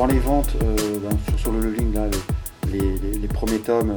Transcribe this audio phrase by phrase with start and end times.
[0.00, 2.08] Dans les ventes ben, sur, le leveling, là,
[2.72, 3.94] les, premiers tomes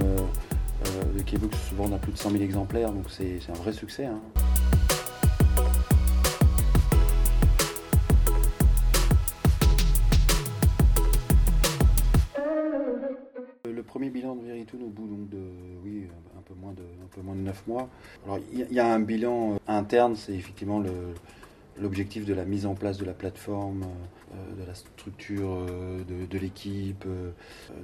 [1.15, 4.08] de K-Books se vendent à plus de 100 000 exemplaires, donc c'est un vrai succès.
[4.08, 4.19] Hein.
[13.63, 15.38] Le premier bilan de Veritune au bout donc, de
[15.85, 17.88] oui, un, peu moins de, un peu moins de 9 mois.
[18.26, 21.13] Alors il y, a un bilan interne, c'est effectivement le,
[21.81, 26.38] l'objectif de la mise en place de la plateforme, euh, de la structure euh, de,
[26.38, 27.32] l'équipe, euh,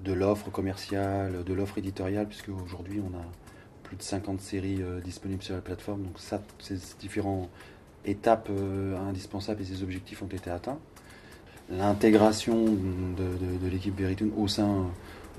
[0.03, 3.21] de l'offre commerciale, de l'offre éditoriale, puisque aujourd'hui on a
[3.84, 6.03] plus de 50 séries disponibles sur la plateforme.
[6.03, 7.49] Donc ça, ces différentes
[8.05, 8.52] étapes
[9.09, 10.77] indispensables et ces objectifs ont été atteints.
[11.71, 14.85] L'intégration de, l'équipe Veritune au sein,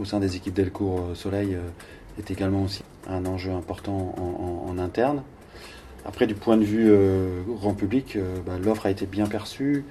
[0.01, 1.56] au sein des équipes Delcourt Soleil
[2.18, 4.16] est également aussi un enjeu important
[4.66, 5.23] en interne.
[6.04, 9.84] Après, du point de vue euh, grand public, euh, bah, l'offre a été bien perçue.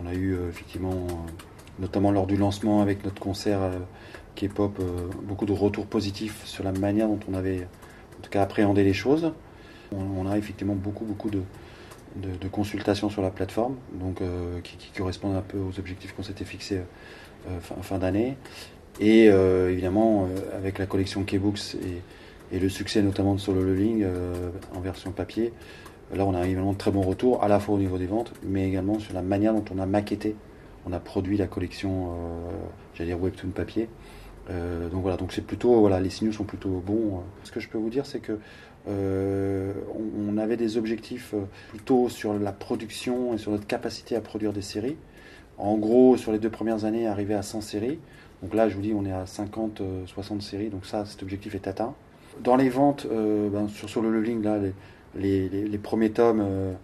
[0.00, 1.06] On a eu euh, effectivement,
[1.78, 3.60] notamment lors du lancement avec notre concert
[4.36, 4.80] K-pop,
[5.22, 7.66] beaucoup de retours positifs sur la manière dont on avait
[8.18, 9.32] en tout cas appréhendé les choses.
[9.92, 11.42] On, a effectivement beaucoup, beaucoup de,
[12.50, 14.20] consultations sur la plateforme, donc
[14.62, 16.80] qui, correspondent un peu aux objectifs qu'on s'était fixés
[17.60, 18.36] fin, fin d'année.
[19.00, 22.02] Et évidemment, avec la collection K-Books et
[22.52, 25.52] et le succès notamment de Solo Leveling euh, en version papier.
[26.14, 28.32] Là, on a évidemment de très bons retours, à la fois au niveau des ventes,
[28.44, 30.36] mais également sur la manière dont on a maquetté,
[30.86, 32.50] on a produit la collection, euh,
[32.94, 33.88] j'allais dire Webtoon papier.
[34.48, 37.22] Euh, donc voilà, donc c'est plutôt, voilà, les signaux sont plutôt bons.
[37.42, 38.38] Ce que je peux vous dire, c'est que
[38.88, 41.34] on, avait des objectifs
[41.70, 44.96] plutôt sur la production et sur notre capacité à produire des séries.
[45.58, 47.98] En gros, sur les deux premières années, arriver à 100 séries.
[48.42, 50.68] Donc là, je vous dis, on est à 50, 60 séries.
[50.68, 51.96] Donc ça, cet objectif est atteint.
[52.42, 54.58] Dans les ventes, euh, ben, sur Solo Leveling, là,
[55.14, 56.74] les, premiers tomes euh,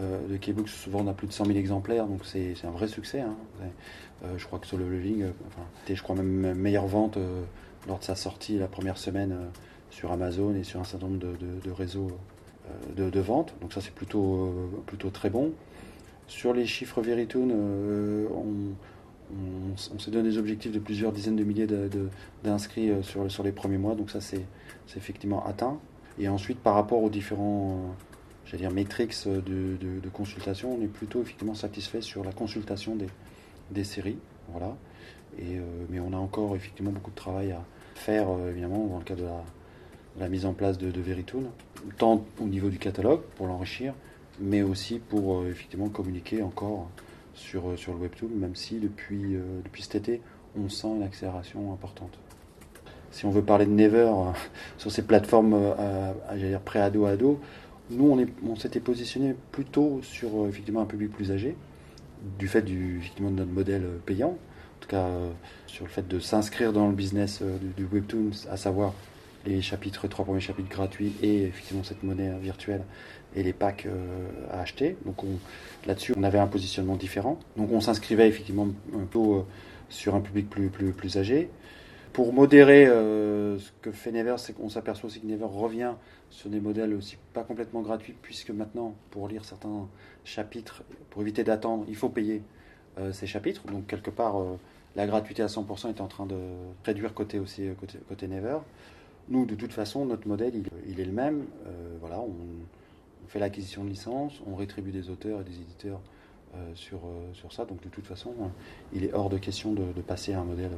[0.00, 2.88] euh, de K-Books se vendent à plus de 100 000 exemplaires, donc c'est un vrai
[2.88, 3.20] succès.
[3.20, 3.34] Hein.
[4.36, 5.26] je crois que Solo Leveling,
[5.80, 7.18] c'était, je crois, même meilleure vente
[7.86, 9.36] lors de sa sortie la première semaine
[9.90, 12.10] sur Amazon et sur un certain nombre de, réseaux
[12.96, 13.54] de, vente.
[13.60, 14.52] Donc ça, c'est plutôt,
[14.86, 15.52] plutôt très bon.
[16.26, 17.52] Sur les chiffres Veritune,
[18.32, 18.74] on
[19.92, 21.66] on, s'est donné des objectifs de plusieurs dizaines de milliers
[22.42, 24.44] d'inscrits euh, sur, les premiers mois, donc ça c'est
[24.96, 25.78] effectivement atteint.
[26.18, 27.92] Et ensuite, par rapport aux différents euh,
[28.46, 33.84] j'allais dire, métriques euh, de, consultation, on est plutôt effectivement satisfait sur la consultation des,
[33.84, 34.18] séries.
[34.50, 34.76] Voilà.
[35.90, 37.64] Mais on a encore effectivement beaucoup de travail à
[37.96, 41.02] faire, évidemment, dans le cadre de la, mise en place de, de
[41.98, 43.94] tant au niveau du catalogue pour l'enrichir,
[44.38, 46.88] mais aussi pour effectivement communiquer encore
[47.34, 50.20] sur, euh, sur le Webtoon, même si depuis, euh, depuis cet été,
[50.58, 52.18] on sent une accélération importante.
[53.10, 54.32] Si on veut parler de Never euh,
[54.78, 55.74] sur ces plateformes
[56.64, 57.40] pré-ado ado,
[57.90, 61.56] nous on, on s'était positionné plutôt sur effectivement un public plus âgé,
[62.38, 65.06] du fait du, effectivement, de notre modèle payant, en tout cas
[65.66, 67.42] sur le fait de s'inscrire dans le business
[67.76, 68.94] du, Webtoon, à savoir
[69.46, 72.82] les chapitres, trois premiers chapitres gratuits et effectivement cette monnaie virtuelle
[73.36, 74.96] et les packs euh, à acheter.
[75.04, 75.16] Donc
[75.86, 77.38] là-dessus, on avait un positionnement différent.
[77.56, 79.40] Donc on s'inscrivait effectivement un peu euh,
[79.88, 81.50] sur un public plus, plus, plus âgé.
[82.12, 85.94] Pour modérer euh, ce que fait Never, c'est qu'on s'aperçoit aussi que Never revient
[86.30, 89.88] sur des modèles aussi pas complètement gratuits, puisque maintenant, pour lire certains
[90.24, 92.42] chapitres, pour éviter d'attendre, il faut payer
[93.10, 93.66] ces chapitres.
[93.66, 94.36] Donc quelque part,
[94.94, 96.36] la gratuité à 100% est en train de
[96.84, 98.58] réduire côté aussi côté, côté Never.
[99.28, 100.52] Nous, de toute façon, notre modèle,
[100.86, 101.44] il, est le même.
[102.00, 102.34] voilà, on,
[103.28, 106.00] fait l'acquisition de licences, on rétribue des auteurs et des éditeurs
[106.54, 107.64] euh, sur, euh, sur ça.
[107.64, 108.32] Donc de toute façon,
[108.92, 110.70] il est hors de question de, passer à un modèle,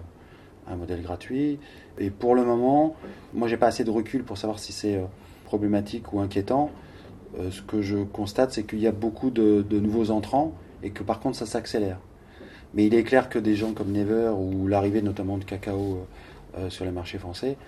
[0.66, 1.58] un modèle gratuit.
[1.98, 2.96] Et pour le moment,
[3.34, 5.04] moi j'ai pas assez de recul pour savoir si c'est euh,
[5.44, 6.70] problématique ou inquiétant.
[7.50, 11.20] ce que je constate, c'est qu'il y a beaucoup de, nouveaux entrants et que par
[11.20, 11.98] contre ça s'accélère.
[12.72, 16.06] Mais il est clair que des gens comme Never ou l'arrivée notamment de Cacao
[16.68, 17.58] sur les marchés français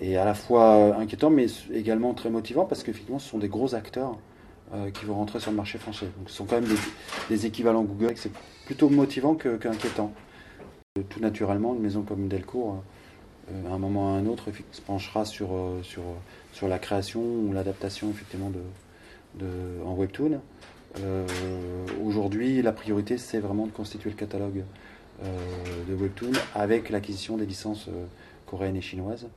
[0.00, 3.74] et à la fois inquiétant, mais également très motivant parce qu'effectivement, ce sont des gros
[3.74, 4.16] acteurs
[4.74, 6.06] euh, qui vont rentrer sur le marché français.
[6.18, 6.70] Donc, ce sont quand même
[7.30, 8.12] des, équivalents Google.
[8.16, 8.32] C'est
[8.66, 10.12] plutôt motivant qu'inquiétant.
[11.08, 12.82] Tout naturellement, une maison comme Delcourt,
[13.50, 16.02] euh, à un moment ou à un autre, se penchera sur, euh, sur,
[16.52, 18.60] sur la création ou l'adaptation effectivement de,
[19.40, 20.40] de, en webtoon.
[22.04, 24.64] Aujourd'hui, la priorité, c'est vraiment de constituer le catalogue
[25.22, 27.88] de webtoon avec l'acquisition des licences
[28.46, 29.28] coréennes et chinoises.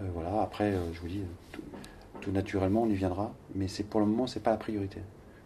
[0.00, 1.22] Euh, voilà, après, euh, je vous dis,
[2.20, 5.00] tout, naturellement, on y viendra, mais c'est pour le moment, c'est pas la priorité.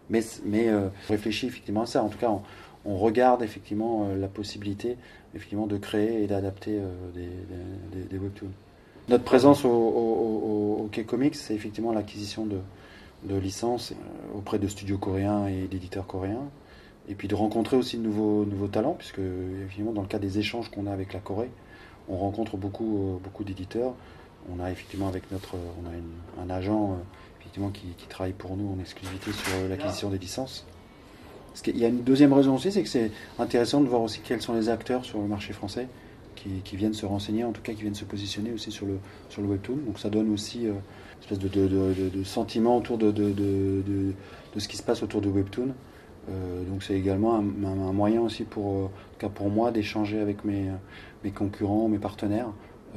[0.09, 2.03] Mais, mais euh, on réfléchit effectivement à ça.
[2.03, 2.29] En tout cas,
[2.85, 4.97] on, regarde effectivement la possibilité
[5.33, 6.79] effectivement de créer et d'adapter
[7.15, 8.51] des, webtoons.
[9.07, 12.59] Notre présence au, au, K-Comics, c'est effectivement l'acquisition de,
[13.23, 13.93] de licences
[14.35, 16.43] auprès de studios coréens et d'éditeurs coréens.
[17.07, 19.21] et puis de rencontrer aussi de nouveaux, nouveaux talents, puisque
[19.61, 21.49] effectivement dans le cas des échanges qu'on a avec la Corée,
[22.09, 23.93] on rencontre beaucoup, beaucoup d'éditeurs.
[24.51, 26.97] On a effectivement avec notre, on a un agent
[27.39, 30.65] effectivement qui, travaille pour nous en exclusivité sur l'acquisition des licences.
[31.61, 34.41] Qu'il y a une deuxième raison aussi, c'est que c'est intéressant de voir aussi quels
[34.41, 35.87] sont les acteurs sur le marché français
[36.63, 38.97] qui, viennent se renseigner, en tout cas qui viennent se positionner aussi sur le,
[39.29, 39.77] sur le webtoon.
[39.85, 44.13] Donc ça donne aussi euh, une espèce de, sentiment autour de, de,
[44.57, 45.69] ce qui se passe autour de webtoon.
[46.29, 50.69] Euh, donc c'est également un, moyen aussi pour, euh, cas pour moi d'échanger avec mes,
[51.23, 52.49] mes concurrents, mes partenaires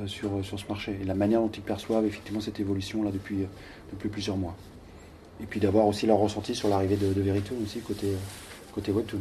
[0.06, 3.46] sur, sur ce marché et la manière dont ils perçoivent effectivement cette évolution là depuis,
[3.92, 4.54] depuis plusieurs mois.
[5.42, 8.08] Et puis d'avoir aussi leur ressenti sur l'arrivée de, Veritune aussi côté,
[8.74, 9.20] côté webtoon.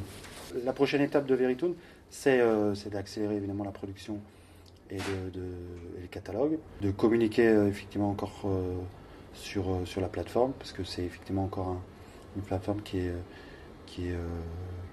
[0.64, 1.74] La prochaine étape de Veritune,
[2.28, 4.20] euh, c'est d'accélérer évidemment la production
[4.90, 5.42] et, de,
[6.02, 8.76] le catalogue, de communiquer euh, effectivement encore euh,
[9.34, 9.66] sur,
[10.00, 11.76] la plateforme, parce que c'est effectivement encore
[12.36, 13.12] une plateforme qui est,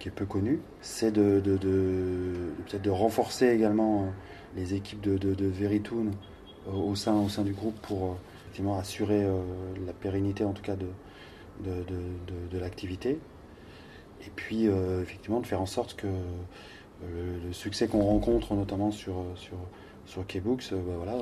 [0.02, 0.60] qui est peu connue.
[0.80, 4.06] C'est de, peut-être de renforcer également
[4.56, 6.10] les équipes de, de, Veritune
[6.70, 9.24] au, sein, au sein du groupe pour effectivement assurer
[9.86, 10.88] la pérennité en tout cas de,
[11.64, 13.20] de, l'activité.
[14.26, 14.66] Et puis
[15.00, 16.08] effectivement de faire en sorte que
[17.02, 19.56] le, succès qu'on rencontre notamment sur, sur,
[20.06, 21.18] sur Keybooks, euh, bah voilà,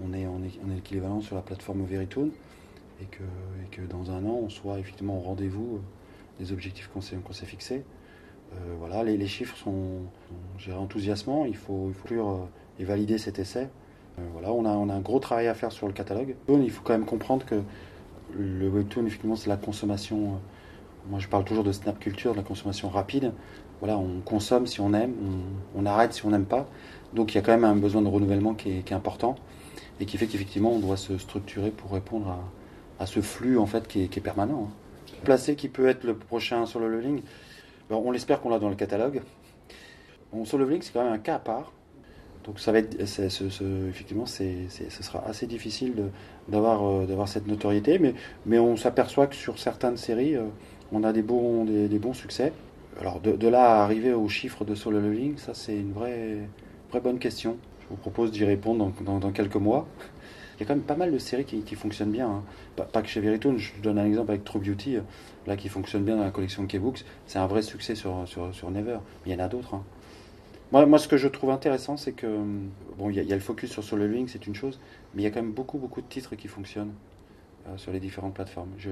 [0.00, 2.30] on, est, on, sur la plateforme Veritune
[3.00, 6.88] et que, et que dans un an on soit effectivement au rendez-vous euh, des objectifs
[6.88, 7.84] qu'on s'est fixés.
[8.52, 10.00] Euh, voilà, les, chiffres sont,
[10.58, 12.48] sont enthousiasmants, il faut, il faut
[12.78, 13.68] et valider cet essai.
[14.32, 16.34] voilà, on a, on a un gros travail à faire sur le catalogue.
[16.48, 17.62] Il faut quand même comprendre que
[18.36, 20.40] le webtoon, effectivement, c'est la consommation.
[21.08, 23.32] moi, je parle toujours de snap culture, de la consommation rapide
[23.80, 25.14] voilà, on consomme si on aime,
[25.74, 26.68] on, arrête si on n'aime pas.
[27.14, 29.36] Donc il y a quand même un besoin de renouvellement qui est, important
[29.98, 32.38] et qui fait qu'effectivement on doit se structurer pour répondre
[32.98, 34.68] à, ce flux en fait qui est, permanent.
[34.68, 35.14] Hein.
[35.24, 37.22] Placé qui peut être le prochain sur le leveling,
[37.90, 39.22] on l'espère qu'on l'a dans le catalogue.
[40.32, 41.72] Bon, leveling c'est quand même un cas à part.
[42.44, 44.42] Donc ça va être, effectivement, ce
[45.02, 45.94] sera assez difficile
[46.48, 48.00] d'avoir euh, d'avoir cette notoriété,
[48.46, 50.46] mais, on s'aperçoit que sur certaines séries, euh,
[50.90, 52.52] on a des bons, des bons succès.
[52.98, 56.38] Alors de, là à arriver au chiffre de solo leveling, ça c'est une vraie,
[56.90, 57.56] vraie bonne question.
[57.82, 59.86] Je vous propose d'y répondre dans, quelques mois.
[60.60, 62.42] Il y a quand même pas mal de séries qui, fonctionnent bien.
[62.76, 65.00] Pas, que chez Veritone, je donne un exemple avec True Beauty, euh,
[65.46, 67.04] là qui fonctionne bien dans la collection K-Books.
[67.26, 68.98] C'est un vrai succès sur, sur, Never.
[69.24, 69.74] Mais il y en a d'autres.
[69.74, 69.82] Hein.
[70.70, 72.26] Moi, moi, ce que je trouve intéressant, c'est que,
[72.98, 74.78] bon, il y, a, le focus sur solo leveling, c'est une chose,
[75.14, 76.92] mais il y a quand même beaucoup, beaucoup de titres qui fonctionnent
[77.66, 78.70] euh, sur les différentes plateformes.
[78.78, 78.90] je,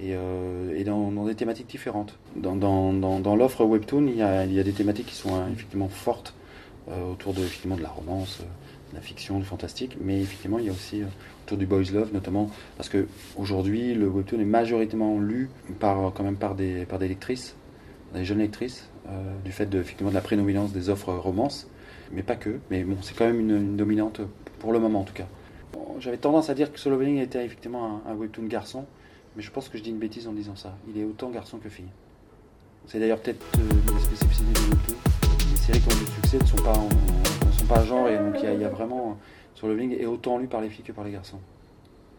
[0.00, 2.18] et, euh, et dans, des thématiques différentes.
[2.36, 5.46] Dans, dans, dans l'offre Webtoon, il y, a, y, a, des thématiques qui sont hein,
[5.52, 6.34] effectivement fortes
[6.88, 8.44] euh, autour de, effectivement, de la romance, euh,
[8.94, 11.02] la fiction, du fantastique, mais effectivement il y a aussi
[11.44, 13.06] autour du boys love notamment parce que
[13.36, 15.50] aujourd'hui le webtoon est majoritairement lu
[15.80, 17.56] par quand même par des par des lectrices,
[18.14, 18.88] des jeunes lectrices,
[19.44, 21.68] du fait de effectivement de la prédominance des offres romance,
[22.12, 22.58] mais pas que.
[22.70, 24.20] Mais bon, c'est quand même une, dominante
[24.58, 25.26] pour le moment en tout cas.
[25.98, 28.84] J'avais tendance à dire que Solo Leveling était effectivement un, webtoon garçon.
[29.34, 30.76] Mais je pense que je dis une bêtise en disant ça.
[30.88, 31.88] Il est autant garçon que fille.
[32.86, 34.96] C'est d'ailleurs peut-être euh, la spécificité de YouTube.
[35.50, 36.88] Les séries qui ont du succès ne sont pas, en,
[37.68, 39.18] pas genre et donc il y, a vraiment
[39.54, 41.38] sur le bling est autant lu par les filles que par les garçons.